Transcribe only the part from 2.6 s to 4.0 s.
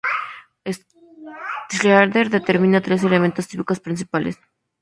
tres elementos típicos